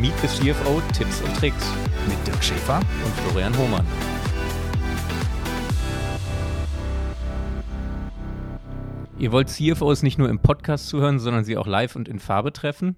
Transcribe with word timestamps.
Meet 0.00 0.16
the 0.20 0.28
CFO 0.28 0.80
Tipps 0.96 1.22
und 1.22 1.36
Tricks 1.36 1.72
mit 2.06 2.24
Dirk 2.24 2.44
Schäfer 2.44 2.78
und 2.78 3.14
Florian 3.16 3.58
Hohmann. 3.58 3.84
Ihr 9.18 9.32
wollt 9.32 9.48
CFOs 9.48 10.04
nicht 10.04 10.16
nur 10.16 10.28
im 10.28 10.38
Podcast 10.38 10.86
zuhören, 10.86 11.18
sondern 11.18 11.42
sie 11.42 11.56
auch 11.56 11.66
live 11.66 11.96
und 11.96 12.06
in 12.06 12.20
Farbe 12.20 12.52
treffen? 12.52 12.94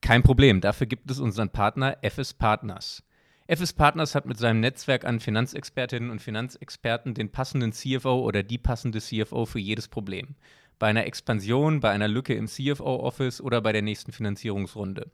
Kein 0.00 0.24
Problem, 0.24 0.60
dafür 0.60 0.88
gibt 0.88 1.08
es 1.12 1.20
unseren 1.20 1.50
Partner 1.50 1.98
FS 2.02 2.34
Partners. 2.34 3.04
FS 3.46 3.72
Partners 3.72 4.16
hat 4.16 4.26
mit 4.26 4.36
seinem 4.36 4.58
Netzwerk 4.58 5.04
an 5.04 5.20
Finanzexpertinnen 5.20 6.10
und 6.10 6.20
Finanzexperten 6.20 7.14
den 7.14 7.30
passenden 7.30 7.70
CFO 7.70 8.20
oder 8.20 8.42
die 8.42 8.58
passende 8.58 9.00
CFO 9.00 9.46
für 9.46 9.60
jedes 9.60 9.86
Problem. 9.86 10.34
Bei 10.80 10.88
einer 10.88 11.06
Expansion, 11.06 11.78
bei 11.78 11.90
einer 11.90 12.08
Lücke 12.08 12.34
im 12.34 12.48
CFO-Office 12.48 13.40
oder 13.40 13.60
bei 13.60 13.70
der 13.70 13.82
nächsten 13.82 14.10
Finanzierungsrunde. 14.10 15.12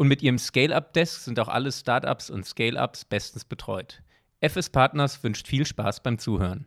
Und 0.00 0.08
mit 0.08 0.22
ihrem 0.22 0.38
Scale-Up-Desk 0.38 1.20
sind 1.20 1.38
auch 1.40 1.48
alle 1.48 1.70
Startups 1.70 2.30
und 2.30 2.46
Scale-Ups 2.46 3.04
bestens 3.04 3.44
betreut. 3.44 4.02
FS 4.40 4.70
Partners 4.70 5.22
wünscht 5.22 5.46
viel 5.46 5.66
Spaß 5.66 6.02
beim 6.02 6.18
Zuhören. 6.18 6.64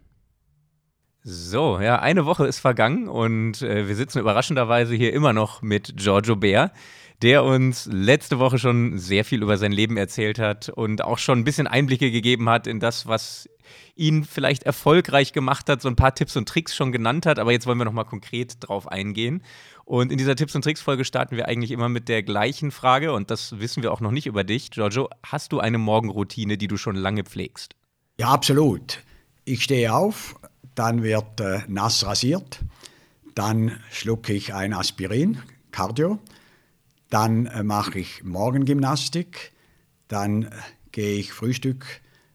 So, 1.23 1.79
ja, 1.79 1.97
eine 1.97 2.27
Woche 2.27 2.45
ist 2.45 2.59
vergangen 2.59 3.07
und 3.07 3.63
äh, 3.63 3.87
wir 3.87 3.95
sitzen 3.95 4.19
überraschenderweise 4.19 4.93
hier 4.93 5.13
immer 5.13 5.33
noch 5.33 5.63
mit 5.63 5.97
Giorgio 5.97 6.35
Bär 6.35 6.73
der 7.21 7.43
uns 7.43 7.87
letzte 7.91 8.39
Woche 8.39 8.57
schon 8.57 8.97
sehr 8.97 9.23
viel 9.23 9.41
über 9.41 9.57
sein 9.57 9.71
Leben 9.71 9.97
erzählt 9.97 10.39
hat 10.39 10.69
und 10.69 11.03
auch 11.03 11.17
schon 11.17 11.39
ein 11.39 11.43
bisschen 11.43 11.67
Einblicke 11.67 12.11
gegeben 12.11 12.49
hat 12.49 12.67
in 12.67 12.79
das, 12.79 13.07
was 13.07 13.47
ihn 13.95 14.23
vielleicht 14.23 14.63
erfolgreich 14.63 15.33
gemacht 15.33 15.69
hat, 15.69 15.81
so 15.81 15.87
ein 15.87 15.95
paar 15.95 16.15
Tipps 16.15 16.35
und 16.35 16.49
Tricks 16.49 16.75
schon 16.75 16.91
genannt 16.91 17.25
hat, 17.25 17.39
aber 17.39 17.51
jetzt 17.51 17.67
wollen 17.67 17.77
wir 17.77 17.85
nochmal 17.85 18.05
konkret 18.05 18.55
drauf 18.59 18.87
eingehen. 18.87 19.43
Und 19.85 20.11
in 20.11 20.17
dieser 20.17 20.35
Tipps 20.35 20.55
und 20.55 20.63
Tricks 20.63 20.81
Folge 20.81 21.05
starten 21.05 21.35
wir 21.35 21.47
eigentlich 21.47 21.71
immer 21.71 21.89
mit 21.89 22.07
der 22.09 22.23
gleichen 22.23 22.71
Frage 22.71 23.13
und 23.13 23.29
das 23.29 23.59
wissen 23.59 23.83
wir 23.83 23.91
auch 23.91 23.99
noch 23.99 24.11
nicht 24.11 24.27
über 24.27 24.43
dich. 24.43 24.71
Giorgio, 24.71 25.09
hast 25.23 25.51
du 25.51 25.59
eine 25.59 25.77
Morgenroutine, 25.77 26.57
die 26.57 26.67
du 26.67 26.77
schon 26.77 26.95
lange 26.95 27.23
pflegst? 27.23 27.75
Ja, 28.19 28.29
absolut. 28.29 29.03
Ich 29.45 29.63
stehe 29.63 29.93
auf, 29.93 30.35
dann 30.75 31.03
wird 31.03 31.41
äh, 31.41 31.59
nass 31.67 32.05
rasiert, 32.05 32.59
dann 33.35 33.79
schlucke 33.91 34.33
ich 34.33 34.53
ein 34.53 34.73
Aspirin, 34.73 35.39
Cardio, 35.71 36.19
dann 37.13 37.45
äh, 37.45 37.61
mache 37.61 37.99
ich 37.99 38.23
Morgengymnastik, 38.23 39.51
dann 40.07 40.43
äh, 40.43 40.49
gehe 40.91 41.19
ich 41.19 41.31
Frühstück 41.31 41.85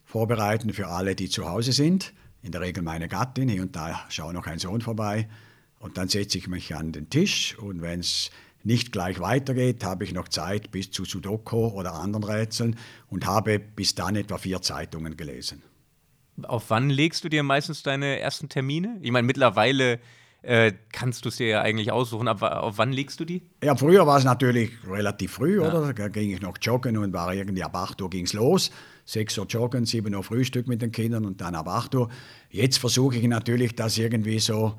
vorbereiten 0.05 0.73
für 0.73 0.87
alle, 0.87 1.17
die 1.17 1.29
zu 1.29 1.49
Hause 1.49 1.73
sind. 1.73 2.15
In 2.43 2.53
der 2.53 2.61
Regel 2.61 2.85
meine 2.85 3.09
Gattin, 3.09 3.49
hier 3.49 3.63
und 3.63 3.75
da 3.75 4.07
schaue 4.09 4.33
noch 4.33 4.47
ein 4.47 4.61
Sohn 4.61 4.81
vorbei. 4.81 5.29
Und 5.81 5.99
dann 5.99 6.09
setze 6.09 6.39
ich 6.39 6.47
mich 6.47 6.77
an 6.77 6.93
den 6.93 7.11
Tisch 7.11 7.59
und 7.59 7.83
wenn 7.83 8.01
es 8.01 8.31
nicht 8.63 8.93
gleich 8.93 9.19
weitergeht, 9.19 9.83
habe 9.83 10.05
ich 10.05 10.13
noch 10.13 10.29
Zeit 10.29 10.71
bis 10.71 10.93
zu 10.93 11.05
Sudoku 11.05 11.69
oder 11.69 11.95
anderen 11.95 12.23
Rätseln 12.25 12.77
und 13.09 13.27
habe 13.27 13.59
bis 13.59 13.97
dann 13.97 14.15
etwa 14.15 14.39
vier 14.39 14.63
Zeitungen 14.63 15.17
gelesen. 15.17 15.63
Auf 16.43 16.71
wann 16.71 16.89
legst 16.89 17.25
du 17.25 17.29
dir 17.29 17.43
meistens 17.43 17.83
deine 17.83 18.21
ersten 18.21 18.49
Termine? 18.49 18.99
Ich 19.03 19.11
meine, 19.11 19.27
mittlerweile 19.27 19.99
äh, 20.43 20.73
kannst 20.93 21.25
du 21.25 21.31
es 21.31 21.37
dir 21.37 21.49
ja 21.49 21.63
eigentlich 21.63 21.91
aussuchen. 21.91 22.29
Aber 22.29 22.63
auf 22.63 22.79
wann 22.79 22.93
legst 22.93 23.21
du 23.21 23.25
die? 23.25 23.43
Ja, 23.63 23.75
früher 23.77 24.07
war 24.07 24.19
es 24.19 24.25
natürlich 24.25 24.71
relativ 24.89 25.33
früh, 25.33 25.61
ja. 25.61 25.69
oder? 25.69 25.93
Da 25.93 26.09
ging 26.09 26.33
ich 26.33 26.41
noch 26.41 26.59
joggen 26.61 26.97
und 26.97 27.13
war 27.13 27.35
irgendwie 27.35 27.63
ab 27.63 27.75
8 27.75 28.01
Uhr 28.03 28.11
ging 28.11 28.25
es 28.25 28.33
los. 28.33 28.71
6 29.05 29.39
Uhr 29.39 29.47
joggen, 29.47 29.85
7 29.87 30.15
Uhr 30.15 30.23
Frühstück 30.23 30.69
mit 30.69 30.83
den 30.83 30.93
Kindern 30.93 31.25
und 31.25 31.41
dann 31.41 31.55
ab 31.55 31.69
8 31.69 31.95
Uhr. 31.95 32.09
Jetzt 32.51 32.79
versuche 32.79 33.17
ich 33.17 33.27
natürlich, 33.27 33.75
das 33.75 33.99
irgendwie 33.99 34.39
so 34.39 34.79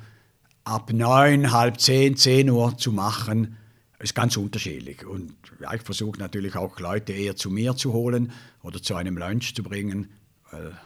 ab 0.63 0.93
9, 0.93 1.52
halb 1.52 1.80
10, 1.80 2.15
10 2.15 2.49
Uhr 2.49 2.77
zu 2.77 2.91
machen. 2.91 3.57
Ist 3.99 4.15
ganz 4.15 4.37
unterschiedlich. 4.37 5.05
Und 5.05 5.35
ja, 5.59 5.73
ich 5.73 5.81
versuche 5.81 6.17
natürlich 6.19 6.55
auch 6.55 6.80
Leute 6.80 7.11
eher 7.11 7.35
zu 7.35 7.49
mir 7.49 7.75
zu 7.75 7.91
holen 7.91 8.31
oder 8.61 8.81
zu 8.81 8.95
einem 8.95 9.17
Lunch 9.17 9.53
zu 9.55 9.63
bringen. 9.63 10.09
Weil 10.52 10.80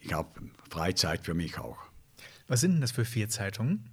ich 0.00 0.12
habe 0.12 0.28
Freizeit 0.68 1.24
für 1.24 1.34
mich 1.34 1.56
auch. 1.58 1.78
Was 2.48 2.62
sind 2.62 2.72
denn 2.72 2.80
das 2.80 2.90
für 2.90 3.04
vier 3.04 3.28
Zeitungen? 3.28 3.84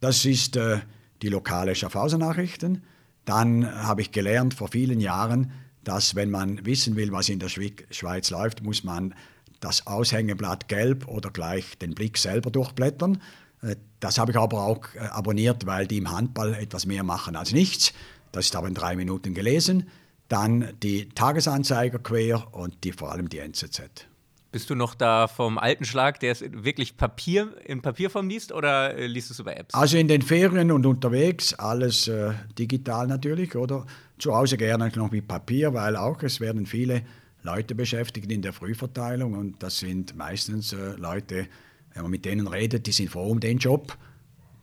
Das 0.00 0.24
ist 0.24 0.56
äh, 0.56 0.80
die 1.22 1.28
lokale 1.28 1.74
Schaffhauser-Nachrichten. 1.74 2.82
Dann 3.24 3.70
habe 3.84 4.00
ich 4.00 4.12
gelernt 4.12 4.54
vor 4.54 4.68
vielen 4.68 5.00
Jahren, 5.00 5.52
dass 5.84 6.14
wenn 6.14 6.30
man 6.30 6.64
wissen 6.64 6.96
will, 6.96 7.12
was 7.12 7.28
in 7.28 7.38
der 7.38 7.48
Schweiz 7.48 8.30
läuft, 8.30 8.62
muss 8.62 8.82
man 8.82 9.14
das 9.60 9.86
Aushängeblatt 9.86 10.68
gelb 10.68 11.06
oder 11.06 11.30
gleich 11.30 11.78
den 11.78 11.94
Blick 11.94 12.16
selber 12.18 12.50
durchblättern. 12.50 13.20
Äh, 13.62 13.76
das 14.00 14.18
habe 14.18 14.32
ich 14.32 14.38
aber 14.38 14.64
auch 14.64 14.86
äh, 14.94 15.00
abonniert, 15.00 15.66
weil 15.66 15.86
die 15.86 15.98
im 15.98 16.10
Handball 16.10 16.54
etwas 16.54 16.86
mehr 16.86 17.02
machen 17.02 17.36
als 17.36 17.52
nichts. 17.52 17.92
Das 18.32 18.46
ist 18.46 18.56
aber 18.56 18.68
in 18.68 18.74
drei 18.74 18.96
Minuten 18.96 19.34
gelesen. 19.34 19.88
Dann 20.28 20.72
die 20.82 21.08
Tagesanzeiger 21.08 21.98
quer 21.98 22.54
und 22.54 22.84
die, 22.84 22.92
vor 22.92 23.10
allem 23.12 23.28
die 23.28 23.38
NZZ. 23.38 24.09
Bist 24.52 24.68
du 24.68 24.74
noch 24.74 24.96
da 24.96 25.28
vom 25.28 25.58
alten 25.58 25.84
Schlag, 25.84 26.18
der 26.18 26.32
es 26.32 26.40
wirklich 26.40 26.96
Papier, 26.96 27.54
in 27.64 27.82
Papierform 27.82 28.28
liest 28.28 28.50
oder 28.50 28.96
äh, 28.96 29.06
liest 29.06 29.30
du 29.30 29.34
es 29.34 29.38
über 29.38 29.56
Apps? 29.56 29.74
Also 29.74 29.96
in 29.96 30.08
den 30.08 30.22
Ferien 30.22 30.72
und 30.72 30.86
unterwegs, 30.86 31.54
alles 31.54 32.08
äh, 32.08 32.32
digital 32.58 33.06
natürlich, 33.06 33.54
oder? 33.54 33.86
Zu 34.18 34.34
Hause 34.34 34.56
gerne 34.56 34.90
noch 34.96 35.12
mit 35.12 35.28
Papier, 35.28 35.72
weil 35.72 35.94
auch 35.94 36.20
es 36.24 36.40
werden 36.40 36.66
viele 36.66 37.02
Leute 37.44 37.76
beschäftigt 37.76 38.30
in 38.30 38.42
der 38.42 38.52
Frühverteilung 38.52 39.34
und 39.34 39.62
das 39.62 39.78
sind 39.78 40.16
meistens 40.16 40.72
äh, 40.72 40.96
Leute, 40.96 41.46
wenn 41.94 42.02
man 42.02 42.10
mit 42.10 42.24
denen 42.24 42.48
redet, 42.48 42.88
die 42.88 42.92
sind 42.92 43.08
froh 43.08 43.30
um 43.30 43.38
den 43.38 43.58
Job. 43.58 43.96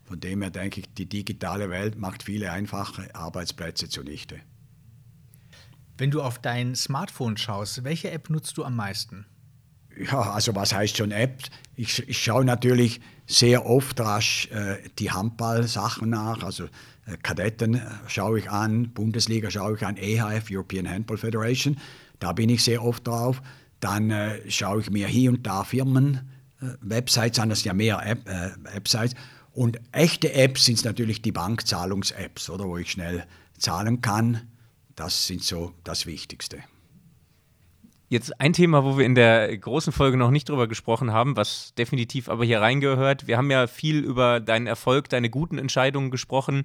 Von 0.03 0.19
dem 0.19 0.41
her 0.41 0.51
denke 0.51 0.81
ich, 0.81 0.93
die 0.95 1.05
digitale 1.05 1.69
Welt 1.69 1.97
macht 1.97 2.23
viele 2.23 2.51
einfache 2.51 3.15
Arbeitsplätze 3.15 3.87
zunichte. 3.87 4.41
Wenn 5.97 6.11
du 6.11 6.21
auf 6.21 6.39
dein 6.39 6.75
Smartphone 6.75 7.37
schaust, 7.37 7.85
welche 7.85 8.11
App 8.11 8.29
nutzt 8.29 8.57
du 8.57 8.65
am 8.65 8.75
meisten? 8.75 9.25
Ja, 10.05 10.31
also 10.31 10.55
was 10.55 10.73
heißt 10.73 10.97
schon 10.97 11.11
App? 11.11 11.43
Ich, 11.75 12.07
ich 12.07 12.21
schaue 12.21 12.45
natürlich 12.45 12.99
sehr 13.25 13.65
oft 13.65 13.99
rasch 13.99 14.47
äh, 14.51 14.77
die 14.99 15.11
Handball-Sachen 15.11 16.09
nach. 16.09 16.43
Also 16.43 16.65
äh, 17.05 17.17
Kadetten 17.21 17.75
äh, 17.75 17.81
schaue 18.07 18.39
ich 18.39 18.49
an, 18.49 18.89
Bundesliga 18.93 19.51
schaue 19.51 19.75
ich 19.75 19.85
an, 19.85 19.97
EHF, 19.97 20.49
European 20.49 20.89
Handball 20.89 21.17
Federation. 21.17 21.77
Da 22.19 22.31
bin 22.33 22.49
ich 22.49 22.63
sehr 22.63 22.83
oft 22.83 23.05
drauf. 23.05 23.41
Dann 23.79 24.09
äh, 24.11 24.49
schaue 24.49 24.81
ich 24.81 24.89
mir 24.89 25.07
hier 25.07 25.29
und 25.29 25.45
da 25.45 25.63
Firmen, 25.63 26.29
äh, 26.61 26.67
Websites 26.81 27.39
an, 27.39 27.49
das 27.49 27.59
sind 27.59 27.67
ja 27.67 27.73
mehr 27.73 28.01
App, 28.05 28.27
äh, 28.27 28.51
Websites. 28.73 29.13
Und 29.51 29.79
echte 29.91 30.33
Apps 30.33 30.65
sind 30.65 30.83
natürlich 30.85 31.21
die 31.21 31.31
Bankzahlungs-Apps, 31.31 32.49
wo 32.49 32.77
ich 32.77 32.91
schnell 32.91 33.25
zahlen 33.57 34.01
kann. 34.01 34.41
Das 34.95 35.27
sind 35.27 35.43
so 35.43 35.73
das 35.83 36.05
Wichtigste. 36.05 36.59
Jetzt 38.09 38.39
ein 38.39 38.53
Thema, 38.53 38.85
wo 38.85 38.97
wir 38.97 39.05
in 39.05 39.15
der 39.15 39.57
großen 39.57 39.91
Folge 39.91 40.15
noch 40.15 40.31
nicht 40.31 40.47
drüber 40.47 40.67
gesprochen 40.67 41.11
haben, 41.11 41.35
was 41.35 41.73
definitiv 41.77 42.29
aber 42.29 42.45
hier 42.45 42.61
reingehört. 42.61 43.27
Wir 43.27 43.35
haben 43.35 43.51
ja 43.51 43.67
viel 43.67 43.97
über 43.97 44.39
deinen 44.39 44.65
Erfolg, 44.65 45.09
deine 45.09 45.29
guten 45.29 45.57
Entscheidungen 45.57 46.09
gesprochen. 46.09 46.63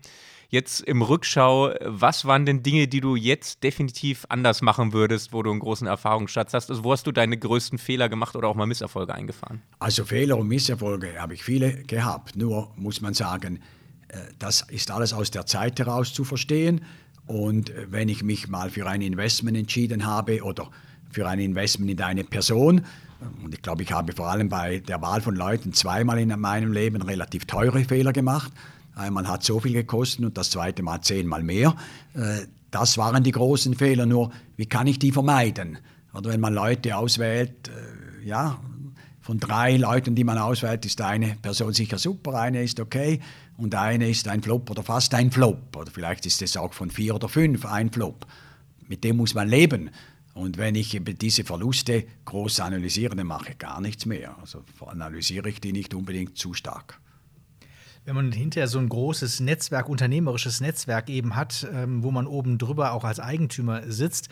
Jetzt 0.50 0.82
im 0.82 1.02
Rückschau, 1.02 1.72
was 1.80 2.26
waren 2.26 2.46
denn 2.46 2.62
Dinge, 2.62 2.86
die 2.86 3.00
du 3.00 3.16
jetzt 3.16 3.64
definitiv 3.64 4.24
anders 4.28 4.62
machen 4.62 4.92
würdest, 4.92 5.32
wo 5.32 5.42
du 5.42 5.50
einen 5.50 5.58
großen 5.58 5.88
Erfahrungsschatz 5.88 6.54
hast? 6.54 6.70
Also 6.70 6.84
wo 6.84 6.92
hast 6.92 7.08
du 7.08 7.12
deine 7.12 7.36
größten 7.36 7.78
Fehler 7.78 8.08
gemacht 8.08 8.36
oder 8.36 8.46
auch 8.46 8.54
mal 8.54 8.66
Misserfolge 8.66 9.12
eingefahren? 9.12 9.62
Also 9.80 10.04
Fehler 10.04 10.38
und 10.38 10.46
Misserfolge 10.46 11.20
habe 11.20 11.34
ich 11.34 11.42
viele 11.42 11.82
gehabt. 11.84 12.36
Nur 12.36 12.70
muss 12.76 13.00
man 13.00 13.14
sagen, 13.14 13.58
äh, 14.08 14.18
das 14.38 14.60
ist 14.68 14.92
alles 14.92 15.12
aus 15.12 15.32
der 15.32 15.46
Zeit 15.46 15.80
heraus 15.80 16.12
zu 16.12 16.22
verstehen. 16.22 16.84
Und 17.26 17.70
äh, 17.70 17.86
wenn 17.90 18.08
ich 18.08 18.22
mich 18.22 18.46
mal 18.46 18.70
für 18.70 18.86
ein 18.86 19.00
Investment 19.00 19.56
entschieden 19.56 20.06
habe 20.06 20.42
oder 20.42 20.70
für 21.12 21.28
ein 21.28 21.38
Investment 21.38 21.90
in 21.90 22.00
eine 22.00 22.24
Person. 22.24 22.82
Und 23.42 23.54
ich 23.54 23.62
glaube, 23.62 23.82
ich 23.82 23.92
habe 23.92 24.12
vor 24.12 24.28
allem 24.28 24.48
bei 24.48 24.80
der 24.80 25.00
Wahl 25.00 25.20
von 25.20 25.36
Leuten 25.36 25.72
zweimal 25.72 26.18
in 26.18 26.28
meinem 26.40 26.72
Leben 26.72 27.02
relativ 27.02 27.44
teure 27.44 27.84
Fehler 27.84 28.12
gemacht. 28.12 28.52
Einmal 28.94 29.28
hat 29.28 29.44
so 29.44 29.60
viel 29.60 29.72
gekostet 29.72 30.24
und 30.24 30.36
das 30.36 30.50
zweite 30.50 30.82
Mal 30.82 31.00
zehnmal 31.00 31.42
mehr. 31.42 31.74
Äh, 32.14 32.46
das 32.70 32.98
waren 32.98 33.22
die 33.22 33.32
großen 33.32 33.74
Fehler. 33.74 34.06
Nur, 34.06 34.32
wie 34.56 34.66
kann 34.66 34.86
ich 34.86 34.98
die 34.98 35.12
vermeiden? 35.12 35.78
Oder 36.14 36.30
wenn 36.30 36.40
man 36.40 36.54
Leute 36.54 36.96
auswählt, 36.96 37.68
äh, 37.68 38.26
ja, 38.26 38.58
von 39.20 39.38
drei 39.38 39.76
Leuten, 39.76 40.14
die 40.14 40.24
man 40.24 40.36
auswählt, 40.36 40.84
ist 40.84 41.00
eine 41.00 41.36
Person 41.40 41.72
sicher 41.72 41.96
super, 41.96 42.34
eine 42.34 42.62
ist 42.62 42.80
okay 42.80 43.20
und 43.56 43.74
eine 43.74 44.10
ist 44.10 44.26
ein 44.26 44.42
Flop 44.42 44.68
oder 44.68 44.82
fast 44.82 45.14
ein 45.14 45.30
Flop. 45.30 45.76
Oder 45.76 45.90
vielleicht 45.92 46.26
ist 46.26 46.42
es 46.42 46.56
auch 46.56 46.72
von 46.72 46.90
vier 46.90 47.14
oder 47.14 47.28
fünf 47.28 47.64
ein 47.64 47.90
Flop. 47.90 48.26
Mit 48.88 49.04
dem 49.04 49.16
muss 49.16 49.34
man 49.34 49.48
leben. 49.48 49.90
Und 50.34 50.56
wenn 50.56 50.74
ich 50.74 50.98
diese 51.04 51.44
Verluste 51.44 52.04
groß 52.24 52.60
analysiere, 52.60 53.14
dann 53.14 53.26
mache 53.26 53.50
ich 53.50 53.58
gar 53.58 53.80
nichts 53.80 54.06
mehr. 54.06 54.36
Also 54.40 54.64
analysiere 54.86 55.48
ich 55.48 55.60
die 55.60 55.72
nicht 55.72 55.94
unbedingt 55.94 56.38
zu 56.38 56.54
stark. 56.54 56.98
Wenn 58.04 58.16
man 58.16 58.32
hinterher 58.32 58.66
so 58.66 58.80
ein 58.80 58.88
großes 58.88 59.38
Netzwerk, 59.40 59.88
unternehmerisches 59.88 60.60
Netzwerk 60.60 61.08
eben 61.08 61.36
hat, 61.36 61.68
ähm, 61.72 62.02
wo 62.02 62.10
man 62.10 62.26
oben 62.26 62.58
drüber 62.58 62.92
auch 62.92 63.04
als 63.04 63.20
Eigentümer 63.20 63.82
sitzt, 63.92 64.28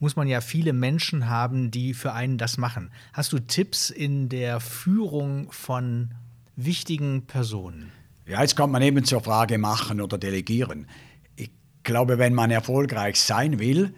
muss 0.00 0.16
man 0.16 0.26
ja 0.26 0.40
viele 0.40 0.72
Menschen 0.72 1.28
haben, 1.28 1.70
die 1.70 1.94
für 1.94 2.14
einen 2.14 2.36
das 2.36 2.58
machen. 2.58 2.90
Hast 3.12 3.32
du 3.32 3.38
Tipps 3.38 3.90
in 3.90 4.28
der 4.28 4.58
Führung 4.58 5.52
von 5.52 6.14
wichtigen 6.56 7.26
Personen? 7.26 7.92
Ja, 8.26 8.40
jetzt 8.40 8.56
kommt 8.56 8.72
man 8.72 8.82
eben 8.82 9.04
zur 9.04 9.20
Frage 9.20 9.56
machen 9.56 10.00
oder 10.00 10.18
delegieren. 10.18 10.88
Ich 11.36 11.50
glaube, 11.84 12.18
wenn 12.18 12.34
man 12.34 12.50
erfolgreich 12.50 13.20
sein 13.20 13.60
will, 13.60 13.94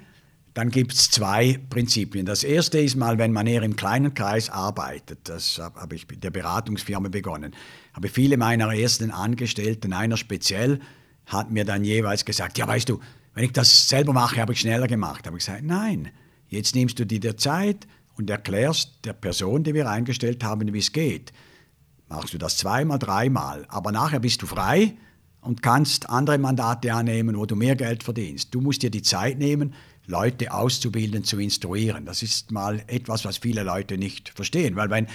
dann 0.54 0.70
gibt 0.70 0.92
es 0.92 1.10
zwei 1.10 1.58
Prinzipien. 1.68 2.26
Das 2.26 2.44
erste 2.44 2.78
ist 2.78 2.94
mal, 2.94 3.18
wenn 3.18 3.32
man 3.32 3.46
eher 3.46 3.62
im 3.62 3.74
kleinen 3.74 4.14
Kreis 4.14 4.48
arbeitet, 4.48 5.28
das 5.28 5.58
habe 5.58 5.96
ich 5.96 6.08
mit 6.08 6.22
der 6.22 6.30
Beratungsfirma 6.30 7.08
begonnen, 7.08 7.54
habe 7.92 8.08
viele 8.08 8.36
meiner 8.36 8.72
ersten 8.72 9.10
Angestellten, 9.10 9.92
einer 9.92 10.16
speziell, 10.16 10.80
hat 11.26 11.50
mir 11.50 11.64
dann 11.64 11.84
jeweils 11.84 12.24
gesagt, 12.24 12.56
ja 12.58 12.68
weißt 12.68 12.88
du, 12.88 13.00
wenn 13.34 13.44
ich 13.44 13.52
das 13.52 13.88
selber 13.88 14.12
mache, 14.12 14.40
habe 14.40 14.52
ich 14.52 14.60
schneller 14.60 14.86
gemacht. 14.86 15.26
Habe 15.26 15.36
ich 15.36 15.44
gesagt, 15.44 15.64
nein, 15.64 16.10
jetzt 16.48 16.74
nimmst 16.74 16.98
du 17.00 17.04
dir 17.04 17.18
die 17.18 17.36
Zeit 17.36 17.86
und 18.16 18.30
erklärst 18.30 19.04
der 19.04 19.12
Person, 19.12 19.64
die 19.64 19.74
wir 19.74 19.90
eingestellt 19.90 20.44
haben, 20.44 20.72
wie 20.72 20.78
es 20.78 20.92
geht. 20.92 21.32
Machst 22.08 22.32
du 22.32 22.38
das 22.38 22.58
zweimal, 22.58 23.00
dreimal, 23.00 23.66
aber 23.68 23.90
nachher 23.90 24.20
bist 24.20 24.40
du 24.42 24.46
frei 24.46 24.94
und 25.40 25.62
kannst 25.62 26.08
andere 26.08 26.38
Mandate 26.38 26.94
annehmen, 26.94 27.36
wo 27.36 27.44
du 27.44 27.56
mehr 27.56 27.74
Geld 27.74 28.04
verdienst. 28.04 28.54
Du 28.54 28.60
musst 28.60 28.82
dir 28.82 28.90
die 28.90 29.02
Zeit 29.02 29.38
nehmen, 29.38 29.74
Leute 30.06 30.52
auszubilden, 30.52 31.24
zu 31.24 31.38
instruieren. 31.38 32.04
Das 32.04 32.22
ist 32.22 32.50
mal 32.50 32.82
etwas, 32.86 33.24
was 33.24 33.38
viele 33.38 33.62
Leute 33.62 33.96
nicht 33.98 34.28
verstehen, 34.28 34.76
weil 34.76 34.90
wenn 34.90 35.06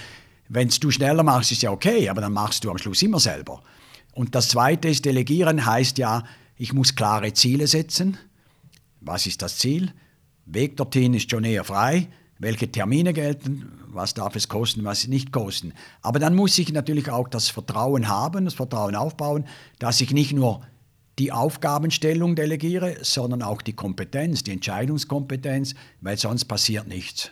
wenn 0.52 0.66
es 0.66 0.80
du 0.80 0.90
schneller 0.90 1.22
machst, 1.22 1.52
ist 1.52 1.62
ja 1.62 1.70
okay, 1.70 2.08
aber 2.08 2.20
dann 2.20 2.32
machst 2.32 2.64
du 2.64 2.72
am 2.72 2.78
Schluss 2.78 3.02
immer 3.02 3.20
selber. 3.20 3.62
Und 4.12 4.34
das 4.34 4.48
Zweite 4.48 4.88
ist, 4.88 5.04
Delegieren 5.04 5.64
heißt 5.64 5.96
ja, 5.98 6.24
ich 6.56 6.72
muss 6.72 6.96
klare 6.96 7.32
Ziele 7.32 7.68
setzen. 7.68 8.18
Was 9.00 9.28
ist 9.28 9.42
das 9.42 9.58
Ziel? 9.58 9.92
Weg 10.46 10.76
dorthin 10.76 11.14
ist 11.14 11.30
schon 11.30 11.44
eher 11.44 11.62
frei. 11.62 12.08
Welche 12.40 12.70
Termine 12.70 13.12
gelten? 13.12 13.70
Was 13.86 14.14
darf 14.14 14.34
es 14.34 14.48
kosten, 14.48 14.82
was 14.82 15.06
nicht 15.06 15.30
kosten? 15.30 15.72
Aber 16.02 16.18
dann 16.18 16.34
muss 16.34 16.58
ich 16.58 16.72
natürlich 16.72 17.10
auch 17.10 17.28
das 17.28 17.48
Vertrauen 17.48 18.08
haben, 18.08 18.44
das 18.44 18.54
Vertrauen 18.54 18.96
aufbauen, 18.96 19.44
dass 19.78 20.00
ich 20.00 20.10
nicht 20.10 20.32
nur 20.32 20.62
die 21.20 21.32
Aufgabenstellung 21.32 22.34
delegiere, 22.34 22.96
sondern 23.02 23.42
auch 23.42 23.60
die 23.60 23.74
Kompetenz, 23.74 24.42
die 24.42 24.52
Entscheidungskompetenz, 24.52 25.74
weil 26.00 26.16
sonst 26.16 26.46
passiert 26.46 26.88
nichts. 26.88 27.30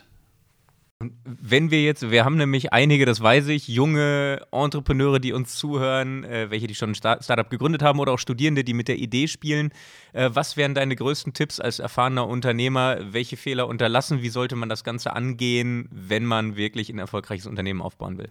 Wenn 1.23 1.71
wir 1.71 1.81
jetzt, 1.81 2.11
wir 2.11 2.25
haben 2.25 2.35
nämlich 2.35 2.73
einige, 2.73 3.05
das 3.05 3.21
weiß 3.21 3.47
ich, 3.47 3.69
junge 3.69 4.41
Entrepreneure, 4.51 5.19
die 5.19 5.31
uns 5.31 5.55
zuhören, 5.55 6.25
äh, 6.25 6.51
welche 6.51 6.67
die 6.67 6.75
schon 6.75 6.91
ein 6.91 6.95
Start 6.95 7.23
Startup 7.23 7.49
gegründet 7.49 7.81
haben 7.81 7.99
oder 7.99 8.11
auch 8.11 8.19
Studierende, 8.19 8.65
die 8.65 8.73
mit 8.73 8.89
der 8.89 8.97
Idee 8.97 9.27
spielen. 9.27 9.71
Äh, 10.11 10.29
was 10.33 10.57
wären 10.57 10.75
deine 10.75 10.97
größten 10.97 11.33
Tipps 11.33 11.61
als 11.61 11.79
erfahrener 11.79 12.27
Unternehmer? 12.27 12.97
Welche 13.13 13.37
Fehler 13.37 13.67
unterlassen? 13.69 14.21
Wie 14.21 14.29
sollte 14.29 14.57
man 14.57 14.67
das 14.67 14.83
Ganze 14.83 15.13
angehen, 15.13 15.87
wenn 15.89 16.25
man 16.25 16.57
wirklich 16.57 16.89
ein 16.89 16.99
erfolgreiches 16.99 17.47
Unternehmen 17.47 17.81
aufbauen 17.81 18.17
will? 18.17 18.29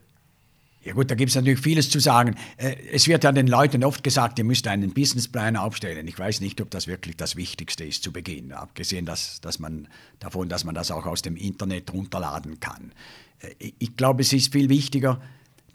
Ja 0.83 0.93
gut, 0.95 1.11
da 1.11 1.15
gibt 1.15 1.31
es 1.31 1.35
natürlich 1.35 1.61
vieles 1.61 1.91
zu 1.91 1.99
sagen. 1.99 2.37
Äh, 2.57 2.77
es 2.93 3.09
wird 3.09 3.25
ja 3.25 3.33
den 3.33 3.49
Leuten 3.49 3.85
oft 3.85 4.05
gesagt, 4.05 4.39
ihr 4.39 4.45
müsst 4.45 4.67
einen 4.69 4.93
Businessplan 4.95 5.57
aufstellen. 5.57 6.07
Ich 6.07 6.19
weiß 6.19 6.41
nicht, 6.41 6.61
ob 6.61 6.71
das 6.71 6.87
wirklich 6.87 7.17
das 7.17 7.37
Wichtigste 7.37 7.85
ist 7.85 8.03
zu 8.03 8.13
Beginn, 8.13 8.53
abgesehen 8.53 9.05
dass, 9.05 9.41
dass 9.41 9.59
man, 9.59 9.89
davon, 10.21 10.49
dass 10.49 10.65
man 10.65 10.75
das 10.75 10.91
auch 10.91 11.07
aus 11.07 11.23
dem 11.23 11.37
Internet 11.37 11.93
runterladen 11.93 12.61
kann. 12.61 12.93
Äh, 13.41 13.73
ich 13.79 13.97
glaube, 13.97 14.23
es 14.23 14.33
ist 14.33 14.53
viel 14.53 14.69
wichtiger, 14.69 15.21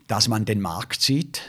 dass 0.07 0.27
man 0.27 0.45
den 0.45 0.61
Markt 0.61 1.01
sieht, 1.01 1.41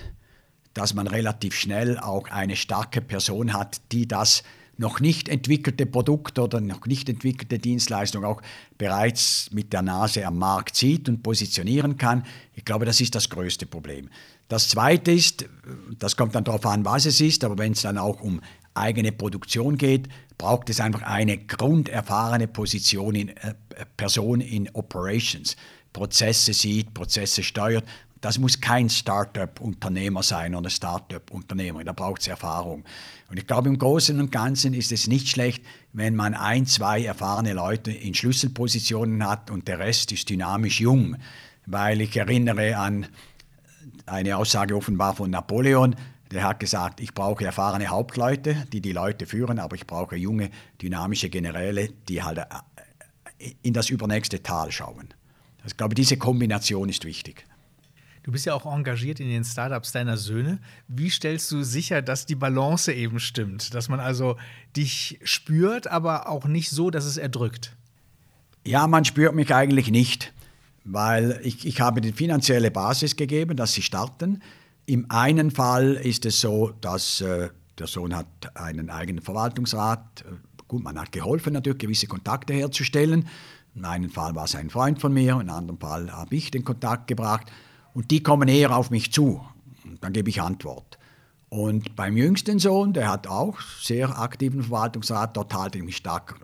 dass 0.75 0.95
man 0.95 1.07
relativ 1.07 1.55
schnell 1.55 1.99
auch 1.99 2.29
eine 2.29 2.57
starke 2.57 3.01
Person 3.01 3.53
hat, 3.53 3.81
die 3.93 4.09
das 4.09 4.43
noch 4.77 5.01
nicht 5.01 5.29
entwickelte 5.29 5.87
Produkt 5.87 6.39
oder 6.39 6.61
noch 6.61 6.87
nicht 6.87 7.09
entwickelte 7.09 7.59
Dienstleistung 7.59 8.25
auch 8.25 8.43
bereits 8.79 9.51
mit 9.53 9.73
der 9.73 9.83
Nase 9.83 10.27
am 10.27 10.39
Markt 10.39 10.77
sieht 10.77 11.09
und 11.09 11.23
positionieren 11.23 11.97
kann. 11.97 12.25
Ich 12.55 12.65
glaube, 12.65 12.85
das 12.85 13.01
ist 13.01 13.15
das 13.15 13.31
größte 13.31 13.67
Problem. 13.67 14.09
Das 14.49 14.69
Zweite 14.69 15.13
ist, 15.13 15.47
das 15.99 16.17
kommt 16.17 16.35
dann 16.35 16.45
darauf 16.45 16.67
an, 16.67 16.85
was 16.85 17.07
es 17.07 17.21
ist, 17.21 17.45
aber 17.45 17.59
wenn 17.59 17.73
es 17.73 17.83
dann 17.83 17.99
auch 17.99 18.21
um 18.21 18.41
eigene 18.75 19.13
Produktion 19.13 19.79
geht, 19.79 20.09
braucht 20.37 20.69
es 20.69 20.81
einfach 20.81 21.03
eine 21.03 21.39
grunderfahrene 21.39 22.49
Position 22.49 23.15
in, 23.15 23.29
äh, 23.29 23.55
Person 23.97 24.41
in 24.41 24.69
Operations. 24.75 25.57
Prozesse 25.93 26.53
sieht, 26.53 26.93
Prozesse 26.93 27.43
steuert 27.43 27.85
das 28.25 28.39
muss 28.39 28.59
kein 28.59 28.89
Start-up-Unternehmer 28.89 30.23
sein 30.23 30.55
oder 30.55 30.71
Start-up-Unternehmer. 30.71 31.85
Da 31.85 31.93
braucht 31.93 32.23
es 32.23 32.29
Erfahrung. 32.29 32.83
Und 33.29 33.37
ich 33.37 33.47
glaube, 33.47 33.69
im 33.69 33.79
Großen 33.79 34.19
und 34.19 34.33
Ganzen 34.33 34.73
ist 34.73 34.93
es 34.93 35.09
nicht 35.09 35.29
schlecht, 35.29 35.63
wenn 35.93 36.17
man 36.17 36.33
ein, 36.33 36.65
zwei 36.65 37.05
erfahrene 37.05 37.53
Leute 37.53 37.93
in 37.93 38.15
Schlüsselpositionen 38.15 39.29
hat 39.29 39.51
und 39.51 39.69
der 39.69 39.79
Rest 39.79 40.11
ist 40.11 40.31
dynamisch 40.31 40.81
jung. 40.81 41.17
Weil 41.67 42.01
ich 42.01 42.17
erinnere 42.17 42.79
an 42.79 43.07
eine 44.07 44.39
Aussage 44.39 44.75
offenbar 44.75 45.15
von 45.15 45.29
Napoleon, 45.29 45.95
der 46.31 46.45
hat 46.45 46.61
gesagt, 46.61 47.01
ich 47.01 47.13
brauche 47.13 47.45
erfahrene 47.45 47.89
Hauptleute, 47.89 48.67
die 48.73 48.81
die 48.81 48.93
Leute 48.93 49.27
führen, 49.27 49.59
aber 49.59 49.77
ich 49.77 49.87
brauche 49.87 50.17
junge, 50.17 50.49
dynamische 50.81 51.29
Generäle, 51.29 51.91
die 52.09 52.23
halt 52.23 52.39
äh, 52.39 53.51
in 53.61 53.75
das 53.75 53.91
übernächste 53.91 54.43
Tal 54.43 54.73
schauen. 54.73 55.13
Ich 55.67 55.77
glaube, 55.77 55.95
diese 55.95 56.17
Kombination 56.17 56.89
ist 56.89 57.05
wichtig. 57.05 57.45
Du 58.25 58.33
bist 58.33 58.47
ja 58.47 58.55
auch 58.55 58.65
engagiert 58.65 59.21
in 59.21 59.29
den 59.29 59.45
Startups 59.45 59.93
deiner 59.93 60.17
Söhne. 60.17 60.59
Wie 60.89 61.11
stellst 61.11 61.53
du 61.53 61.63
sicher, 61.63 62.01
dass 62.01 62.25
die 62.25 62.35
Balance 62.35 62.91
eben 62.91 63.21
stimmt? 63.21 63.75
Dass 63.75 63.91
man 63.91 64.01
also 64.01 64.37
dich 64.75 65.21
spürt, 65.25 65.89
aber 65.89 66.31
auch 66.31 66.47
nicht 66.47 66.71
so, 66.71 66.91
dass 66.91 67.05
es 67.05 67.19
erdrückt? 67.19 67.77
Ja, 68.65 68.87
man 68.87 69.05
spürt 69.05 69.35
mich 69.35 69.55
eigentlich 69.55 69.91
nicht, 69.91 70.33
weil 70.85 71.39
ich, 71.43 71.67
ich 71.67 71.83
habe 71.83 72.01
die 72.01 72.13
finanzielle 72.13 72.71
Basis 72.71 73.15
gegeben, 73.15 73.59
dass 73.59 73.75
sie 73.75 73.83
starten. 73.83 74.41
Im 74.87 75.11
einen 75.11 75.51
Fall 75.51 75.93
ist 75.93 76.25
es 76.25 76.41
so, 76.41 76.73
dass 76.81 77.21
äh, 77.21 77.51
der 77.79 77.87
Sohn 77.87 78.17
hat 78.17 78.27
einen 78.55 78.89
eigenen 78.89 79.23
Verwaltungsrat. 79.23 80.25
Gut, 80.67 80.83
man 80.83 80.99
hat 80.99 81.13
geholfen, 81.13 81.53
natürlich 81.53 81.79
gewisse 81.79 82.07
Kontakte 82.07 82.55
herzustellen. 82.55 83.29
In 83.75 83.85
einem 83.85 84.09
Fall 84.09 84.35
war 84.35 84.47
es 84.47 84.55
ein 84.55 84.71
Freund 84.71 84.99
von 84.99 85.13
mir, 85.13 85.35
in 85.35 85.41
einem 85.41 85.51
anderen 85.51 85.79
Fall 85.79 86.11
habe 86.11 86.35
ich 86.35 86.51
den 86.51 86.65
Kontakt 86.65 87.07
gebracht. 87.07 87.53
Und 87.95 88.11
die 88.11 88.23
kommen 88.23 88.49
eher 88.49 88.77
auf 88.77 88.91
mich 88.91 89.13
zu. 89.13 89.41
Und 89.85 90.03
dann 90.05 90.13
gebe 90.13 90.29
ich 90.29 90.43
Antwort. 90.43 90.99
Und 91.49 91.95
beim 91.95 92.17
jüngsten 92.17 92.59
Sohn, 92.59 92.93
der 92.93 93.09
hat 93.09 93.29
auch 93.29 93.61
sehr 93.81 94.19
aktiven 94.19 94.63
Verwaltungsrat, 94.63 95.37
dort 95.37 95.55
halte 95.55 95.79
ich 95.79 95.85
mich 95.85 95.97
stark 95.97 96.35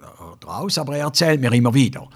raus, 0.47 0.79
aber 0.79 0.97
er 0.97 1.07
erzählt 1.07 1.41
mir 1.41 1.53
immer 1.53 1.75
wieder. 1.75 2.09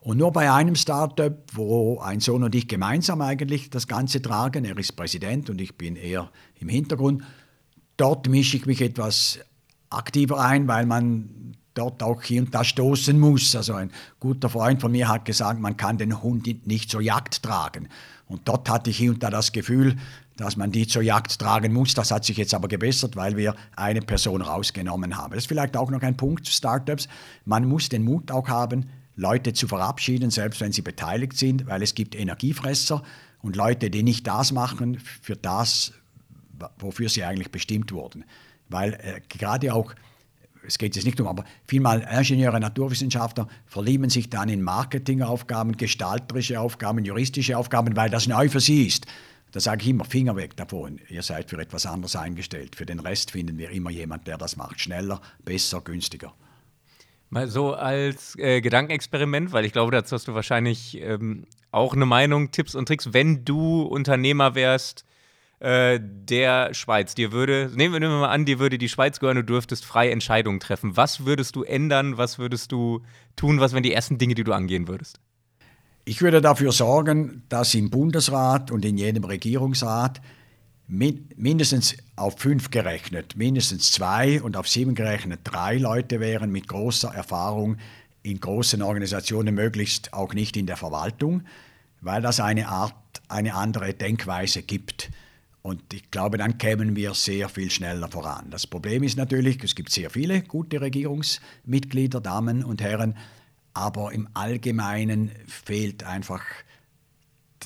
Und 0.00 0.16
nur 0.16 0.32
bei 0.32 0.50
einem 0.50 0.74
Startup, 0.74 1.36
wo 1.52 2.00
ein 2.00 2.20
Sohn 2.20 2.42
und 2.42 2.54
ich 2.54 2.66
gemeinsam 2.66 3.20
eigentlich 3.20 3.70
das 3.70 3.86
Ganze 3.86 4.22
tragen, 4.22 4.64
er 4.64 4.76
ist 4.78 4.96
Präsident 4.96 5.50
und 5.50 5.60
ich 5.60 5.76
bin 5.76 5.94
eher 5.94 6.30
im 6.58 6.70
Hintergrund, 6.70 7.22
dort 7.98 8.28
mische 8.28 8.56
ich 8.56 8.66
mich 8.66 8.80
etwas 8.80 9.38
aktiver 9.90 10.40
ein, 10.40 10.66
weil 10.66 10.86
man 10.86 11.54
dort 11.74 12.02
auch 12.02 12.22
hier 12.22 12.42
und 12.42 12.54
da 12.54 12.64
stoßen 12.64 13.18
muss. 13.18 13.54
Also 13.54 13.74
ein 13.74 13.90
guter 14.18 14.48
Freund 14.48 14.80
von 14.80 14.92
mir 14.92 15.08
hat 15.08 15.24
gesagt, 15.24 15.60
man 15.60 15.76
kann 15.76 15.98
den 15.98 16.22
Hund 16.22 16.66
nicht 16.66 16.90
zur 16.90 17.00
Jagd 17.00 17.42
tragen. 17.42 17.88
Und 18.32 18.48
dort 18.48 18.70
hatte 18.70 18.88
ich 18.88 18.96
hier 18.96 19.12
das 19.12 19.52
Gefühl, 19.52 19.96
dass 20.38 20.56
man 20.56 20.72
die 20.72 20.86
zur 20.86 21.02
Jagd 21.02 21.38
tragen 21.38 21.74
muss. 21.74 21.92
Das 21.92 22.10
hat 22.10 22.24
sich 22.24 22.38
jetzt 22.38 22.54
aber 22.54 22.66
gebessert, 22.66 23.14
weil 23.14 23.36
wir 23.36 23.54
eine 23.76 24.00
Person 24.00 24.40
rausgenommen 24.40 25.18
haben. 25.18 25.34
Das 25.34 25.44
ist 25.44 25.48
vielleicht 25.48 25.76
auch 25.76 25.90
noch 25.90 26.00
ein 26.00 26.16
Punkt 26.16 26.46
zu 26.46 26.52
Startups. 26.52 27.08
Man 27.44 27.66
muss 27.68 27.90
den 27.90 28.04
Mut 28.04 28.30
auch 28.30 28.48
haben, 28.48 28.88
Leute 29.16 29.52
zu 29.52 29.68
verabschieden, 29.68 30.30
selbst 30.30 30.62
wenn 30.62 30.72
sie 30.72 30.80
beteiligt 30.80 31.36
sind, 31.36 31.66
weil 31.66 31.82
es 31.82 31.94
gibt 31.94 32.14
Energiefresser 32.14 33.02
und 33.42 33.54
Leute, 33.54 33.90
die 33.90 34.02
nicht 34.02 34.26
das 34.26 34.50
machen 34.50 34.98
für 35.20 35.36
das, 35.36 35.92
wofür 36.78 37.10
sie 37.10 37.24
eigentlich 37.24 37.50
bestimmt 37.50 37.92
wurden. 37.92 38.24
Weil 38.70 38.94
äh, 38.94 39.20
gerade 39.28 39.74
auch 39.74 39.94
es 40.66 40.78
geht 40.78 40.96
jetzt 40.96 41.04
nicht 41.04 41.20
um, 41.20 41.26
aber 41.26 41.44
vielmal 41.66 42.06
Ingenieure, 42.10 42.60
Naturwissenschaftler 42.60 43.48
verlieben 43.66 44.10
sich 44.10 44.30
dann 44.30 44.48
in 44.48 44.62
Marketingaufgaben, 44.62 45.76
gestalterische 45.76 46.60
Aufgaben, 46.60 47.04
juristische 47.04 47.56
Aufgaben, 47.56 47.96
weil 47.96 48.10
das 48.10 48.26
neu 48.26 48.48
für 48.48 48.60
sie 48.60 48.86
ist. 48.86 49.06
Da 49.52 49.60
sage 49.60 49.82
ich 49.82 49.88
immer, 49.88 50.04
Finger 50.04 50.34
weg 50.36 50.56
davon. 50.56 50.98
Ihr 51.10 51.22
seid 51.22 51.50
für 51.50 51.58
etwas 51.58 51.84
anderes 51.84 52.16
eingestellt. 52.16 52.74
Für 52.74 52.86
den 52.86 53.00
Rest 53.00 53.32
finden 53.32 53.58
wir 53.58 53.70
immer 53.70 53.90
jemand, 53.90 54.26
der 54.26 54.38
das 54.38 54.56
macht. 54.56 54.80
Schneller, 54.80 55.20
besser, 55.44 55.82
günstiger. 55.82 56.32
Mal 57.28 57.48
so 57.48 57.74
als 57.74 58.34
äh, 58.38 58.60
Gedankenexperiment, 58.62 59.52
weil 59.52 59.64
ich 59.66 59.72
glaube, 59.72 59.92
dazu 59.92 60.14
hast 60.14 60.28
du 60.28 60.34
wahrscheinlich 60.34 60.98
ähm, 61.00 61.46
auch 61.70 61.94
eine 61.94 62.06
Meinung, 62.06 62.50
Tipps 62.50 62.74
und 62.74 62.86
Tricks. 62.86 63.12
Wenn 63.12 63.44
du 63.44 63.82
Unternehmer 63.82 64.54
wärst, 64.54 65.04
äh, 65.62 66.00
der 66.02 66.74
Schweiz. 66.74 67.14
Dir 67.14 67.30
würde, 67.30 67.70
nehmen 67.72 67.92
wir, 67.94 68.00
nehmen 68.00 68.14
wir 68.14 68.20
mal 68.22 68.30
an, 68.30 68.44
dir 68.44 68.58
würde 68.58 68.78
die 68.78 68.88
Schweiz 68.88 69.20
gehören, 69.20 69.36
du 69.36 69.44
dürftest 69.44 69.84
freie 69.84 70.10
Entscheidungen 70.10 70.58
treffen. 70.58 70.96
Was 70.96 71.24
würdest 71.24 71.54
du 71.54 71.62
ändern? 71.62 72.18
Was 72.18 72.40
würdest 72.40 72.72
du 72.72 73.02
tun? 73.36 73.60
Was 73.60 73.72
wären 73.72 73.84
die 73.84 73.92
ersten 73.92 74.18
Dinge, 74.18 74.34
die 74.34 74.42
du 74.42 74.52
angehen 74.52 74.88
würdest? 74.88 75.20
Ich 76.04 76.20
würde 76.20 76.40
dafür 76.40 76.72
sorgen, 76.72 77.44
dass 77.48 77.74
im 77.74 77.90
Bundesrat 77.90 78.72
und 78.72 78.84
in 78.84 78.98
jedem 78.98 79.22
Regierungsrat 79.22 80.20
mindestens 80.88 81.96
auf 82.16 82.40
fünf 82.40 82.72
gerechnet, 82.72 83.36
mindestens 83.36 83.92
zwei 83.92 84.42
und 84.42 84.56
auf 84.56 84.68
sieben 84.68 84.96
gerechnet 84.96 85.42
drei 85.44 85.76
Leute 85.76 86.18
wären 86.18 86.50
mit 86.50 86.66
großer 86.66 87.14
Erfahrung 87.14 87.76
in 88.24 88.40
großen 88.40 88.82
Organisationen, 88.82 89.54
möglichst 89.54 90.12
auch 90.12 90.34
nicht 90.34 90.56
in 90.56 90.66
der 90.66 90.76
Verwaltung, 90.76 91.44
weil 92.00 92.20
das 92.20 92.40
eine 92.40 92.66
Art, 92.66 92.94
eine 93.28 93.54
andere 93.54 93.94
Denkweise 93.94 94.62
gibt. 94.62 95.08
Und 95.62 95.92
ich 95.94 96.10
glaube, 96.10 96.38
dann 96.38 96.58
kämen 96.58 96.96
wir 96.96 97.14
sehr 97.14 97.48
viel 97.48 97.70
schneller 97.70 98.08
voran. 98.08 98.50
Das 98.50 98.66
Problem 98.66 99.04
ist 99.04 99.16
natürlich, 99.16 99.62
es 99.62 99.76
gibt 99.76 99.90
sehr 99.90 100.10
viele 100.10 100.42
gute 100.42 100.80
Regierungsmitglieder, 100.80 102.20
Damen 102.20 102.64
und 102.64 102.82
Herren, 102.82 103.16
aber 103.72 104.12
im 104.12 104.28
Allgemeinen 104.34 105.30
fehlt 105.46 106.04
einfach 106.04 106.42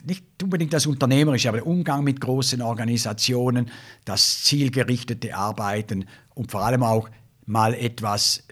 nicht 0.05 0.43
unbedingt 0.43 0.75
das 0.75 0.87
Unternehmerische, 0.87 1.49
aber 1.49 1.59
der 1.59 1.67
Umgang 1.67 2.05
mit 2.05 2.21
großen 2.21 2.61
Organisationen, 2.61 3.71
das 4.05 4.45
zielgerichtete 4.45 5.35
Arbeiten 5.35 6.07
und 6.35 6.50
vor 6.50 6.65
allem 6.65 6.83
auch 6.83 7.09
mal 7.47 7.73
etwas, 7.75 8.47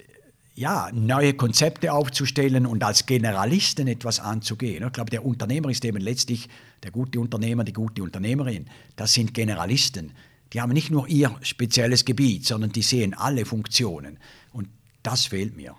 ja, 0.55 0.91
neue 0.93 1.35
Konzepte 1.35 1.93
aufzustellen 1.93 2.67
und 2.67 2.85
als 2.85 3.07
Generalisten 3.07 3.89
etwas 3.89 4.21
anzugehen. 4.21 4.85
Ich 4.87 4.93
glaube, 4.93 5.11
der 5.11 5.25
Unternehmer 5.25 5.71
ist 5.71 5.85
eben 5.85 6.01
letztlich 6.01 6.49
der 6.83 6.93
gute 6.93 7.19
Unternehmer, 7.19 7.65
die 7.65 7.73
gute 7.73 8.03
Unternehmerin. 8.03 8.67
Das 8.95 9.13
sind 9.15 9.35
Generalisten. 9.35 10.13
Die 10.53 10.61
haben 10.61 10.73
nicht 10.73 10.91
nur 10.91 11.09
ihr 11.09 11.37
spezielles 11.43 12.05
Gebiet, 12.05 12.47
sondern 12.47 12.71
die 12.71 12.83
sehen 12.83 13.15
alle 13.15 13.45
Funktionen. 13.45 14.19
Und 14.53 14.69
das 15.03 15.27
fehlt 15.27 15.57
mir. 15.57 15.75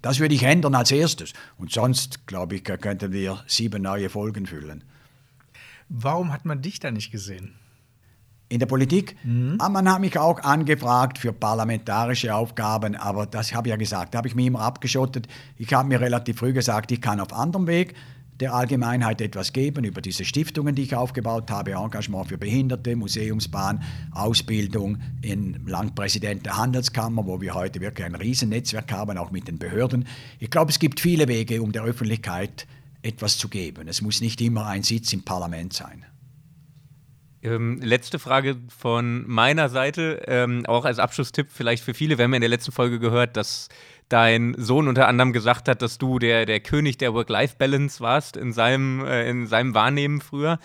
Das 0.00 0.18
würde 0.18 0.34
ich 0.34 0.42
ändern 0.42 0.74
als 0.74 0.90
erstes. 0.90 1.34
Und 1.58 1.72
sonst, 1.72 2.26
glaube 2.26 2.56
ich, 2.56 2.64
könnten 2.64 3.12
wir 3.12 3.42
sieben 3.46 3.82
neue 3.82 4.08
Folgen 4.08 4.46
füllen. 4.46 4.84
Warum 5.88 6.32
hat 6.32 6.46
man 6.46 6.62
dich 6.62 6.80
da 6.80 6.90
nicht 6.90 7.10
gesehen? 7.10 7.54
In 8.48 8.60
der 8.60 8.66
Politik? 8.66 9.16
Mhm. 9.24 9.56
Ah, 9.58 9.68
man 9.68 9.90
hat 9.90 10.00
mich 10.00 10.16
auch 10.18 10.40
angefragt 10.42 11.18
für 11.18 11.32
parlamentarische 11.32 12.34
Aufgaben, 12.34 12.94
aber 12.94 13.26
das 13.26 13.52
habe 13.52 13.68
ich 13.68 13.70
ja 13.70 13.76
gesagt, 13.76 14.14
da 14.14 14.18
habe 14.18 14.28
ich 14.28 14.36
mich 14.36 14.46
immer 14.46 14.60
abgeschottet. 14.60 15.26
Ich 15.58 15.72
habe 15.72 15.88
mir 15.88 16.00
relativ 16.00 16.38
früh 16.38 16.52
gesagt, 16.52 16.92
ich 16.92 17.00
kann 17.00 17.18
auf 17.18 17.32
anderem 17.32 17.66
Weg 17.66 17.94
der 18.40 18.54
Allgemeinheit 18.54 19.20
etwas 19.20 19.52
geben 19.52 19.84
über 19.84 20.00
diese 20.00 20.24
Stiftungen, 20.24 20.74
die 20.74 20.82
ich 20.82 20.94
aufgebaut 20.94 21.50
habe, 21.50 21.72
Engagement 21.72 22.28
für 22.28 22.38
Behinderte, 22.38 22.94
Museumsbahn, 22.94 23.82
Ausbildung 24.12 24.98
in 25.22 25.66
Landpräsident 25.66 26.44
der 26.44 26.56
Handelskammer, 26.56 27.26
wo 27.26 27.40
wir 27.40 27.54
heute 27.54 27.80
wirklich 27.80 28.06
ein 28.06 28.14
Riesennetzwerk 28.14 28.92
haben, 28.92 29.16
auch 29.18 29.30
mit 29.30 29.48
den 29.48 29.58
Behörden. 29.58 30.06
Ich 30.38 30.50
glaube, 30.50 30.70
es 30.70 30.78
gibt 30.78 31.00
viele 31.00 31.28
Wege, 31.28 31.62
um 31.62 31.72
der 31.72 31.82
Öffentlichkeit 31.82 32.66
etwas 33.02 33.38
zu 33.38 33.48
geben. 33.48 33.88
Es 33.88 34.02
muss 34.02 34.20
nicht 34.20 34.40
immer 34.40 34.66
ein 34.66 34.82
Sitz 34.82 35.12
im 35.12 35.22
Parlament 35.22 35.72
sein. 35.72 36.04
Ähm, 37.46 37.80
letzte 37.80 38.18
Frage 38.18 38.56
von 38.76 39.24
meiner 39.28 39.68
Seite, 39.68 40.22
ähm, 40.26 40.66
auch 40.66 40.84
als 40.84 40.98
Abschlusstipp 40.98 41.46
vielleicht 41.50 41.84
für 41.84 41.94
viele. 41.94 42.18
Wir 42.18 42.24
haben 42.24 42.32
ja 42.32 42.38
in 42.38 42.40
der 42.40 42.50
letzten 42.50 42.72
Folge 42.72 42.98
gehört, 42.98 43.36
dass 43.36 43.68
dein 44.08 44.56
Sohn 44.58 44.88
unter 44.88 45.06
anderem 45.06 45.32
gesagt 45.32 45.68
hat, 45.68 45.80
dass 45.80 45.98
du 45.98 46.18
der, 46.18 46.44
der 46.44 46.58
König 46.58 46.98
der 46.98 47.14
Work-Life-Balance 47.14 48.00
warst 48.00 48.36
in 48.36 48.52
seinem, 48.52 49.04
äh, 49.04 49.30
in 49.30 49.46
seinem 49.46 49.74
Wahrnehmen 49.74 50.20
früher. 50.20 50.58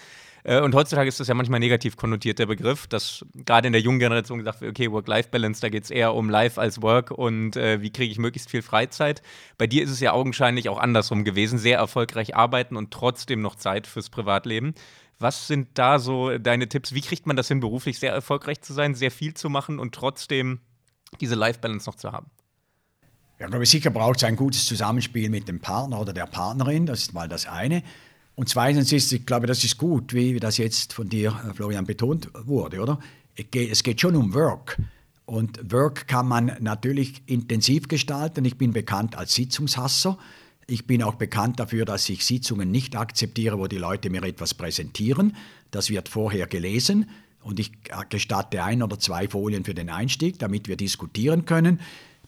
Äh, 0.43 0.61
und 0.61 0.73
heutzutage 0.73 1.07
ist 1.07 1.19
das 1.19 1.27
ja 1.27 1.35
manchmal 1.35 1.59
negativ 1.59 1.97
konnotiert, 1.97 2.39
der 2.39 2.47
Begriff, 2.47 2.87
dass 2.87 3.23
gerade 3.45 3.67
in 3.67 3.73
der 3.73 3.81
jungen 3.81 3.99
Generation 3.99 4.39
gesagt 4.39 4.61
wird, 4.61 4.71
okay, 4.71 4.91
Work-Life-Balance, 4.91 5.61
da 5.61 5.69
geht 5.69 5.83
es 5.83 5.91
eher 5.91 6.15
um 6.15 6.31
Life 6.31 6.59
als 6.59 6.81
Work 6.81 7.11
und 7.11 7.57
äh, 7.57 7.79
wie 7.81 7.91
kriege 7.91 8.11
ich 8.11 8.17
möglichst 8.17 8.49
viel 8.49 8.63
Freizeit. 8.63 9.21
Bei 9.59 9.67
dir 9.67 9.83
ist 9.83 9.91
es 9.91 9.99
ja 9.99 10.13
augenscheinlich 10.13 10.67
auch 10.67 10.79
andersrum 10.79 11.25
gewesen, 11.25 11.59
sehr 11.59 11.77
erfolgreich 11.77 12.35
arbeiten 12.35 12.75
und 12.75 12.89
trotzdem 12.89 13.41
noch 13.41 13.53
Zeit 13.53 13.85
fürs 13.85 14.09
Privatleben. 14.09 14.73
Was 15.21 15.47
sind 15.47 15.69
da 15.75 15.99
so 15.99 16.37
deine 16.37 16.67
Tipps? 16.67 16.93
Wie 16.93 17.01
kriegt 17.01 17.27
man 17.27 17.35
das 17.35 17.47
hin, 17.47 17.59
beruflich 17.59 17.99
sehr 17.99 18.11
erfolgreich 18.11 18.61
zu 18.61 18.73
sein, 18.73 18.95
sehr 18.95 19.11
viel 19.11 19.33
zu 19.33 19.49
machen 19.49 19.79
und 19.79 19.93
trotzdem 19.93 20.59
diese 21.19 21.35
Life-Balance 21.35 21.89
noch 21.89 21.95
zu 21.95 22.11
haben? 22.11 22.27
Ja, 23.39 23.47
glaube 23.47 23.63
ich, 23.63 23.69
sicher 23.69 23.89
braucht 23.89 24.17
es 24.17 24.23
ein 24.23 24.35
gutes 24.35 24.65
Zusammenspiel 24.65 25.29
mit 25.29 25.47
dem 25.47 25.59
Partner 25.59 25.99
oder 25.99 26.13
der 26.13 26.27
Partnerin, 26.27 26.85
das 26.85 27.01
ist 27.01 27.13
mal 27.13 27.27
das 27.27 27.47
eine. 27.47 27.83
Und 28.35 28.49
zweitens 28.49 28.91
ist, 28.91 29.11
ich 29.11 29.25
glaube, 29.25 29.47
das 29.47 29.63
ist 29.63 29.77
gut, 29.77 30.13
wie 30.13 30.39
das 30.39 30.57
jetzt 30.57 30.93
von 30.93 31.09
dir, 31.09 31.29
äh, 31.47 31.53
Florian, 31.53 31.85
betont 31.85 32.29
wurde, 32.33 32.79
oder? 32.81 32.99
Es 33.35 33.83
geht 33.83 34.01
schon 34.01 34.15
um 34.15 34.33
Work. 34.33 34.77
Und 35.25 35.71
Work 35.71 36.07
kann 36.07 36.27
man 36.27 36.57
natürlich 36.59 37.23
intensiv 37.25 37.87
gestalten. 37.87 38.43
Ich 38.45 38.57
bin 38.57 38.73
bekannt 38.73 39.15
als 39.15 39.33
Sitzungshasser. 39.33 40.17
Ich 40.71 40.87
bin 40.87 41.03
auch 41.03 41.15
bekannt 41.15 41.59
dafür, 41.59 41.83
dass 41.83 42.07
ich 42.07 42.25
Sitzungen 42.25 42.71
nicht 42.71 42.95
akzeptiere, 42.95 43.59
wo 43.59 43.67
die 43.67 43.77
Leute 43.77 44.09
mir 44.09 44.23
etwas 44.23 44.53
präsentieren. 44.53 45.35
Das 45.69 45.89
wird 45.89 46.07
vorher 46.07 46.47
gelesen 46.47 47.09
und 47.43 47.59
ich 47.59 47.73
gestatte 48.07 48.63
ein 48.63 48.81
oder 48.81 48.97
zwei 48.97 49.27
Folien 49.27 49.65
für 49.65 49.73
den 49.73 49.89
Einstieg, 49.89 50.39
damit 50.39 50.69
wir 50.69 50.77
diskutieren 50.77 51.43
können. 51.43 51.81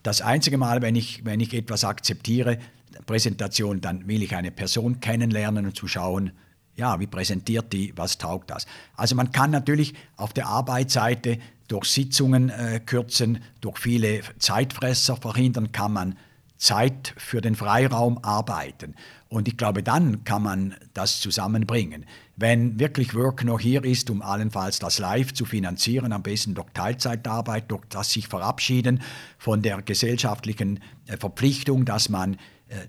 Das 0.04 0.22
einzige 0.22 0.58
Mal, 0.58 0.82
wenn 0.82 0.98
ich, 0.98 1.24
wenn 1.24 1.40
ich 1.40 1.54
etwas 1.54 1.86
akzeptiere, 1.86 2.58
Präsentation, 3.06 3.80
dann 3.80 4.10
will 4.10 4.22
ich 4.22 4.36
eine 4.36 4.52
Person 4.52 5.00
kennenlernen 5.00 5.68
und 5.68 5.78
zu 5.78 5.88
schauen, 5.88 6.34
ja, 6.76 7.00
wie 7.00 7.08
präsentiert 7.08 7.72
die, 7.72 7.94
was 7.96 8.18
taugt 8.18 8.50
das. 8.50 8.66
Also 8.98 9.16
man 9.16 9.32
kann 9.32 9.52
natürlich 9.52 9.94
auf 10.18 10.34
der 10.34 10.48
Arbeitsseite 10.48 11.40
durch 11.70 11.86
Sitzungen 11.86 12.50
äh, 12.50 12.82
kürzen, 12.86 13.42
durch 13.62 13.78
viele 13.78 14.20
Zeitfresser 14.38 15.16
verhindern, 15.16 15.72
kann 15.72 15.94
man 15.94 16.18
Zeit 16.64 17.14
für 17.18 17.42
den 17.42 17.56
Freiraum 17.56 18.20
arbeiten. 18.24 18.96
Und 19.28 19.50
ich 19.50 19.58
glaube, 19.58 19.84
dann 19.84 20.24
kann 20.24 20.44
man 20.44 20.76
das 20.94 21.20
zusammenbringen. 21.20 22.06
Wenn 22.38 22.80
wirklich 22.80 23.14
Work 23.14 23.44
noch 23.44 23.60
hier 23.60 23.84
ist, 23.84 24.10
um 24.10 24.22
allenfalls 24.22 24.80
das 24.80 24.98
Live 24.98 25.34
zu 25.34 25.44
finanzieren, 25.44 26.14
am 26.14 26.24
besten 26.24 26.56
durch 26.56 26.70
Teilzeitarbeit, 26.74 27.70
durch 27.70 27.84
das 27.90 28.12
sich 28.12 28.30
verabschieden 28.30 29.02
von 29.38 29.62
der 29.62 29.82
gesellschaftlichen 29.82 30.80
äh, 31.08 31.18
Verpflichtung, 31.18 31.84
dass 31.84 32.08
man 32.08 32.38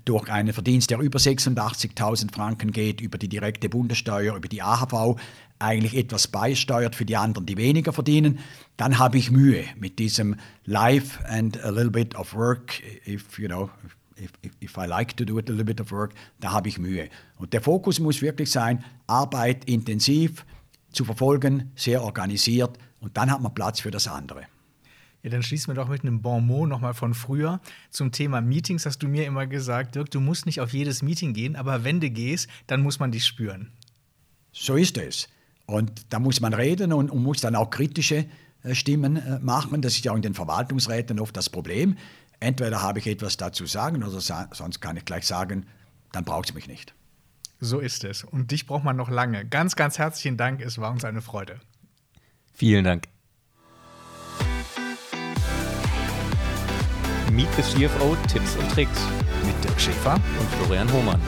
durch 0.04 0.30
einen 0.30 0.52
Verdienst, 0.52 0.90
der 0.90 0.98
über 0.98 1.18
86.000 1.18 2.32
Franken 2.32 2.72
geht, 2.72 3.00
über 3.00 3.18
die 3.18 3.28
direkte 3.28 3.68
Bundessteuer, 3.68 4.34
über 4.36 4.48
die 4.48 4.62
AHV, 4.62 5.18
eigentlich 5.58 5.96
etwas 5.96 6.28
beisteuert 6.28 6.94
für 6.94 7.04
die 7.04 7.16
anderen, 7.16 7.46
die 7.46 7.56
weniger 7.56 7.92
verdienen, 7.92 8.38
dann 8.76 8.98
habe 8.98 9.18
ich 9.18 9.30
Mühe 9.30 9.64
mit 9.78 9.98
diesem 9.98 10.36
Life 10.64 11.24
and 11.28 11.62
a 11.64 11.70
little 11.70 11.90
bit 11.90 12.14
of 12.16 12.34
work, 12.34 12.82
if, 13.06 13.38
you 13.38 13.46
know, 13.46 13.70
if, 14.18 14.30
if 14.60 14.76
I 14.76 14.86
like 14.86 15.16
to 15.16 15.24
do 15.24 15.38
it 15.38 15.48
a 15.48 15.52
little 15.52 15.64
bit 15.64 15.80
of 15.80 15.90
work, 15.92 16.14
da 16.40 16.52
habe 16.52 16.68
ich 16.68 16.78
Mühe. 16.78 17.08
Und 17.36 17.52
der 17.52 17.60
Fokus 17.60 18.00
muss 18.00 18.22
wirklich 18.22 18.50
sein, 18.50 18.84
Arbeit 19.06 19.64
intensiv 19.66 20.44
zu 20.92 21.04
verfolgen, 21.04 21.72
sehr 21.76 22.02
organisiert 22.02 22.78
und 23.00 23.16
dann 23.16 23.30
hat 23.30 23.40
man 23.40 23.54
Platz 23.54 23.80
für 23.80 23.90
das 23.90 24.08
andere. 24.08 24.46
Ja, 25.24 25.30
dann 25.30 25.42
schließen 25.42 25.68
wir 25.68 25.74
doch 25.74 25.88
mit 25.88 26.02
einem 26.02 26.20
Bon 26.20 26.46
mot 26.46 26.68
nochmal 26.68 26.92
von 26.92 27.14
früher. 27.14 27.58
Zum 27.88 28.12
Thema 28.12 28.42
Meetings 28.42 28.84
hast 28.84 28.98
du 28.98 29.08
mir 29.08 29.24
immer 29.26 29.46
gesagt, 29.46 29.94
Dirk, 29.94 30.10
du 30.10 30.20
musst 30.20 30.44
nicht 30.44 30.60
auf 30.60 30.74
jedes 30.74 31.00
Meeting 31.00 31.32
gehen, 31.32 31.56
aber 31.56 31.82
wenn 31.82 31.98
du 31.98 32.10
gehst, 32.10 32.46
dann 32.66 32.82
muss 32.82 32.98
man 32.98 33.10
dich 33.10 33.24
spüren. 33.24 33.72
So 34.52 34.76
ist 34.76 34.98
es. 34.98 35.28
Und 35.64 36.12
da 36.12 36.18
muss 36.18 36.42
man 36.42 36.52
reden 36.52 36.92
und, 36.92 37.10
und 37.10 37.22
muss 37.22 37.40
dann 37.40 37.56
auch 37.56 37.70
kritische 37.70 38.26
äh, 38.64 38.74
Stimmen 38.74 39.16
äh, 39.16 39.38
machen. 39.38 39.80
Das 39.80 39.94
ist 39.94 40.04
ja 40.04 40.12
auch 40.12 40.16
in 40.16 40.20
den 40.20 40.34
Verwaltungsräten 40.34 41.18
oft 41.18 41.34
das 41.34 41.48
Problem. 41.48 41.96
Entweder 42.38 42.82
habe 42.82 42.98
ich 42.98 43.06
etwas 43.06 43.38
dazu 43.38 43.64
sagen 43.64 44.04
oder 44.04 44.20
sonst 44.20 44.80
kann 44.82 44.98
ich 44.98 45.06
gleich 45.06 45.26
sagen, 45.26 45.64
dann 46.12 46.24
braucht 46.24 46.50
es 46.50 46.54
mich 46.54 46.68
nicht. 46.68 46.92
So 47.60 47.78
ist 47.78 48.04
es. 48.04 48.24
Und 48.24 48.50
dich 48.50 48.66
braucht 48.66 48.84
man 48.84 48.96
noch 48.96 49.08
lange. 49.08 49.46
Ganz, 49.46 49.74
ganz 49.74 49.98
herzlichen 49.98 50.36
Dank. 50.36 50.60
Es 50.60 50.76
war 50.76 50.90
uns 50.90 51.02
eine 51.06 51.22
Freude. 51.22 51.60
Vielen 52.52 52.84
Dank. 52.84 53.13
Meet 57.32 57.48
the 57.56 57.62
CFO 57.62 58.16
Tipps 58.32 58.56
und 58.56 58.70
Tricks 58.72 59.00
mit 59.44 59.64
Dirk 59.64 59.80
Schäfer 59.80 60.14
und 60.14 60.50
Florian 60.50 60.90
Hohmann. 60.92 61.20